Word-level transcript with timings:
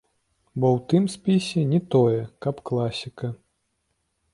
Бо 0.59 0.67
ў 0.75 0.79
тым 0.93 1.03
спісе 1.17 1.67
не 1.75 1.79
тое, 1.97 2.21
каб 2.47 2.55
класіка. 2.71 3.27